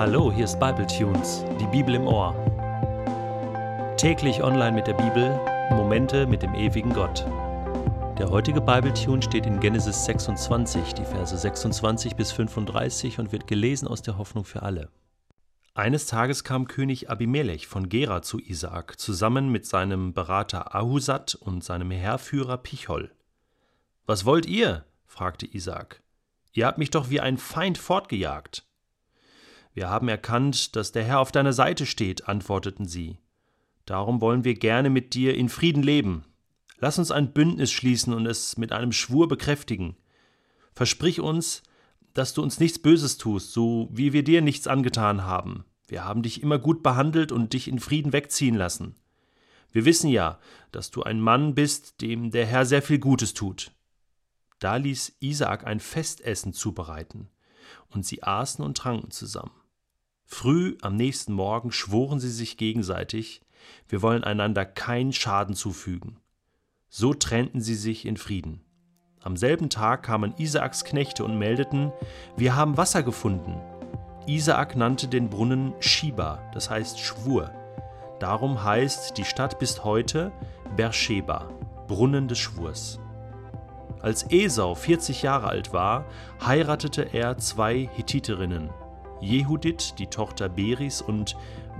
[0.00, 2.34] Hallo, hier ist Bible Tunes, die Bibel im Ohr.
[3.98, 5.38] Täglich online mit der Bibel,
[5.72, 7.26] Momente mit dem ewigen Gott.
[8.18, 13.46] Der heutige Bible Tune steht in Genesis 26, die Verse 26 bis 35 und wird
[13.46, 14.88] gelesen aus der Hoffnung für alle.
[15.74, 21.62] Eines Tages kam König Abimelech von Gera zu Isaak, zusammen mit seinem Berater Ahusat und
[21.62, 23.10] seinem Heerführer Pichol.
[24.06, 24.86] Was wollt ihr?
[25.04, 26.02] fragte Isaak.
[26.54, 28.64] Ihr habt mich doch wie ein Feind fortgejagt.
[29.72, 33.18] Wir haben erkannt, dass der Herr auf deiner Seite steht, antworteten sie.
[33.86, 36.24] Darum wollen wir gerne mit dir in Frieden leben.
[36.78, 39.96] Lass uns ein Bündnis schließen und es mit einem Schwur bekräftigen.
[40.72, 41.62] Versprich uns,
[42.14, 45.64] dass du uns nichts Böses tust, so wie wir dir nichts angetan haben.
[45.86, 48.94] Wir haben dich immer gut behandelt und dich in Frieden wegziehen lassen.
[49.72, 50.38] Wir wissen ja,
[50.72, 53.72] dass du ein Mann bist, dem der Herr sehr viel Gutes tut.
[54.58, 57.28] Da ließ Isaak ein Festessen zubereiten,
[57.88, 59.59] und sie aßen und tranken zusammen.
[60.32, 63.42] Früh am nächsten Morgen schworen sie sich gegenseitig,
[63.88, 66.18] wir wollen einander keinen Schaden zufügen.
[66.88, 68.60] So trennten sie sich in Frieden.
[69.20, 71.92] Am selben Tag kamen Isaaks Knechte und meldeten,
[72.36, 73.60] wir haben Wasser gefunden.
[74.26, 77.50] Isaak nannte den Brunnen Shiba, das heißt Schwur.
[78.20, 80.32] Darum heißt die Stadt bis heute
[80.76, 81.48] Beersheba,
[81.88, 83.00] Brunnen des Schwurs.
[84.00, 86.06] Als Esau 40 Jahre alt war,
[86.40, 88.70] heiratete er zwei Hethiterinnen,
[89.20, 91.36] Jehudit, die Tochter Beris, und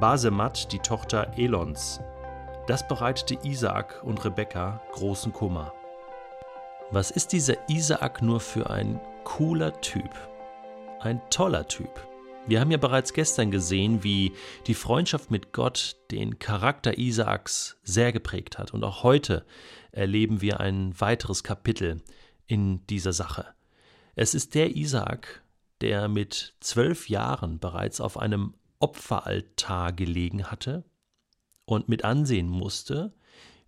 [0.00, 2.00] Basemat, die Tochter Elons.
[2.66, 5.72] Das bereitete Isaak und Rebekka großen Kummer.
[6.90, 10.10] Was ist dieser Isaak nur für ein cooler Typ?
[11.00, 12.06] Ein toller Typ.
[12.46, 14.32] Wir haben ja bereits gestern gesehen, wie
[14.66, 18.74] die Freundschaft mit Gott den Charakter Isaaks sehr geprägt hat.
[18.74, 19.46] Und auch heute
[19.92, 22.02] erleben wir ein weiteres Kapitel
[22.46, 23.46] in dieser Sache.
[24.14, 25.42] Es ist der Isaak,
[25.84, 30.82] der mit zwölf Jahren bereits auf einem Opferaltar gelegen hatte
[31.66, 33.12] und mit ansehen musste,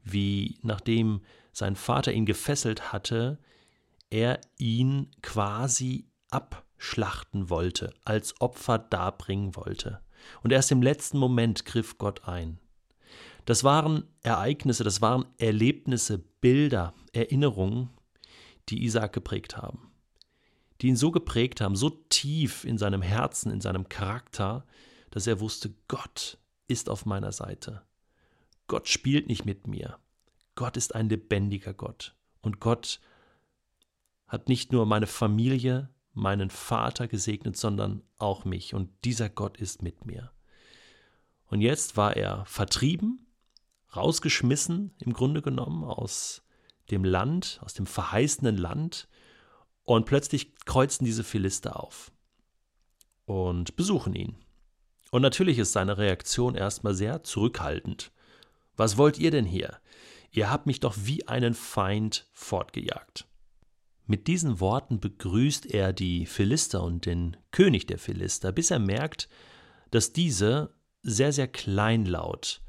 [0.02, 1.20] wie nachdem
[1.52, 3.38] sein Vater ihn gefesselt hatte,
[4.08, 10.00] er ihn quasi abschlachten wollte, als Opfer darbringen wollte.
[10.42, 12.58] Und erst im letzten Moment griff Gott ein.
[13.44, 17.90] Das waren Ereignisse, das waren Erlebnisse, Bilder, Erinnerungen,
[18.70, 19.85] die Isaac geprägt haben
[20.80, 24.66] die ihn so geprägt haben, so tief in seinem Herzen, in seinem Charakter,
[25.10, 26.38] dass er wusste, Gott
[26.68, 27.82] ist auf meiner Seite.
[28.66, 29.98] Gott spielt nicht mit mir.
[30.54, 32.14] Gott ist ein lebendiger Gott.
[32.40, 33.00] Und Gott
[34.26, 38.74] hat nicht nur meine Familie, meinen Vater gesegnet, sondern auch mich.
[38.74, 40.32] Und dieser Gott ist mit mir.
[41.48, 43.26] Und jetzt war er vertrieben,
[43.94, 46.42] rausgeschmissen, im Grunde genommen, aus
[46.90, 49.08] dem Land, aus dem verheißenen Land,
[49.86, 52.12] und plötzlich kreuzen diese Philister auf
[53.24, 54.36] und besuchen ihn.
[55.10, 58.12] Und natürlich ist seine Reaktion erstmal sehr zurückhaltend.
[58.76, 59.78] Was wollt ihr denn hier?
[60.30, 63.26] Ihr habt mich doch wie einen Feind fortgejagt.
[64.04, 69.28] Mit diesen Worten begrüßt er die Philister und den König der Philister, bis er merkt,
[69.90, 72.60] dass diese sehr, sehr kleinlaut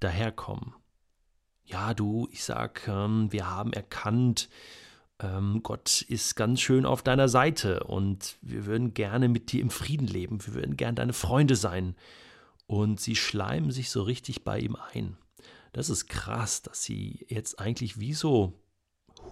[0.00, 0.74] daherkommen.
[1.64, 4.48] Ja, du, ich sag, ähm, wir haben erkannt,
[5.18, 10.08] Gott ist ganz schön auf deiner Seite und wir würden gerne mit dir im Frieden
[10.08, 11.94] leben, wir würden gerne deine Freunde sein.
[12.66, 15.16] Und sie schleimen sich so richtig bei ihm ein.
[15.72, 18.60] Das ist krass, dass sie jetzt eigentlich wie so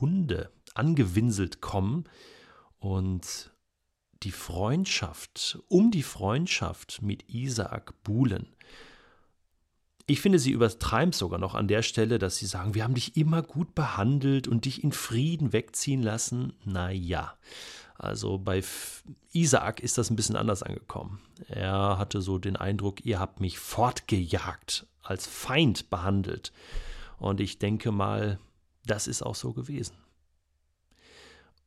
[0.01, 2.05] Hunde angewinselt kommen
[2.79, 3.53] und
[4.23, 8.55] die Freundschaft, um die Freundschaft mit Isaak buhlen.
[10.13, 12.93] Ich finde, sie übertreiben es sogar noch an der Stelle, dass sie sagen, wir haben
[12.93, 16.53] dich immer gut behandelt und dich in Frieden wegziehen lassen.
[16.67, 17.35] Naja,
[17.95, 18.63] also bei
[19.33, 21.23] Isaak ist das ein bisschen anders angekommen.
[21.49, 26.53] Er hatte so den Eindruck, ihr habt mich fortgejagt, als Feind behandelt.
[27.19, 28.39] Und ich denke mal,
[28.85, 29.97] das ist auch so gewesen.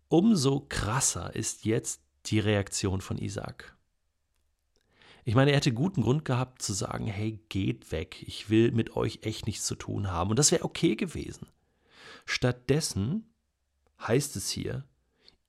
[0.07, 3.74] Umso krasser ist jetzt die Reaktion von Isaak.
[5.27, 8.95] Ich meine, er hätte guten Grund gehabt zu sagen, hey, geht weg, ich will mit
[8.95, 10.29] euch echt nichts zu tun haben.
[10.29, 11.47] Und das wäre okay gewesen.
[12.25, 13.27] Stattdessen
[13.99, 14.85] heißt es hier,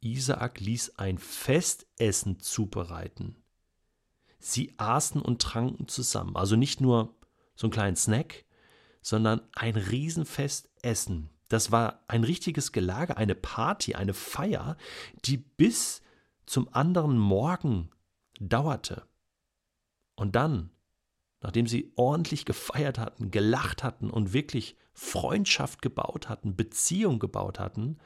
[0.01, 3.37] Isaak ließ ein Festessen zubereiten.
[4.39, 6.37] Sie aßen und tranken zusammen.
[6.37, 7.15] Also nicht nur
[7.55, 8.47] so einen kleinen Snack,
[9.03, 11.29] sondern ein Riesenfestessen.
[11.49, 14.79] Das war ein richtiges Gelage, eine Party, eine Feier,
[15.27, 16.01] die bis
[16.47, 17.91] zum anderen Morgen
[18.41, 19.07] dauerte.
[20.17, 20.71] Und dann,
[21.41, 27.99] nachdem sie ordentlich gefeiert hatten, gelacht hatten und wirklich Freundschaft gebaut hatten, Beziehung gebaut hatten,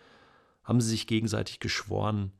[0.64, 2.32] haben sie sich gegenseitig geschworen,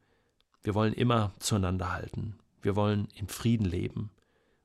[0.62, 4.11] wir wollen immer zueinander halten, wir wollen in Frieden leben,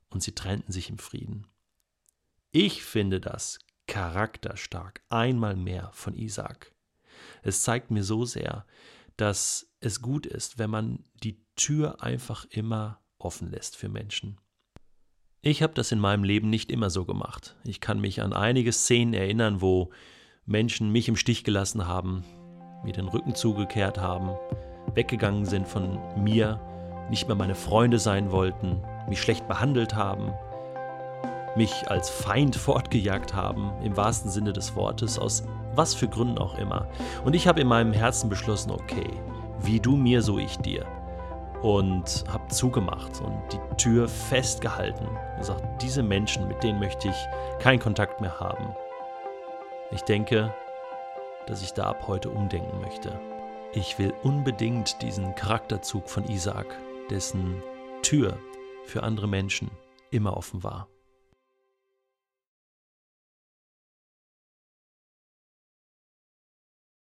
[0.09, 1.47] und sie trennten sich im Frieden.
[2.51, 6.73] Ich finde das charakterstark, einmal mehr von Isaac.
[7.43, 8.65] Es zeigt mir so sehr,
[9.17, 14.39] dass es gut ist, wenn man die Tür einfach immer offen lässt für Menschen.
[15.47, 17.55] Ich habe das in meinem Leben nicht immer so gemacht.
[17.65, 19.91] Ich kann mich an einige Szenen erinnern, wo
[20.47, 22.23] Menschen mich im Stich gelassen haben,
[22.83, 24.31] mir den Rücken zugekehrt haben,
[24.95, 26.59] weggegangen sind von mir,
[27.11, 30.33] nicht mehr meine Freunde sein wollten, mich schlecht behandelt haben,
[31.55, 35.43] mich als Feind fortgejagt haben, im wahrsten Sinne des Wortes, aus
[35.75, 36.89] was für Gründen auch immer.
[37.23, 39.11] Und ich habe in meinem Herzen beschlossen, okay,
[39.61, 40.87] wie du mir, so ich dir.
[41.65, 47.15] Und habe zugemacht und die Tür festgehalten und gesagt, diese Menschen, mit denen möchte ich
[47.57, 48.75] keinen Kontakt mehr haben.
[49.89, 50.53] Ich denke,
[51.47, 53.19] dass ich da ab heute umdenken möchte.
[53.73, 56.67] Ich will unbedingt diesen Charakterzug von Isaac,
[57.09, 57.63] dessen
[58.03, 58.37] Tür
[58.83, 59.71] für andere Menschen
[60.11, 60.87] immer offen war.